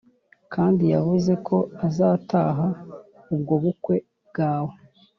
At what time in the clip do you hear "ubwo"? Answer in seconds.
3.33-3.53